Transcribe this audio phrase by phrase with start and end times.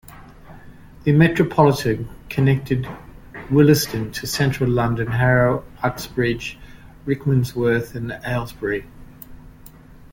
[1.03, 2.87] The Metropolitan connected
[3.51, 6.57] Willesden to Central London, Harrow, Uxbridge,
[7.05, 8.87] Rickmansworth and Aylesbury.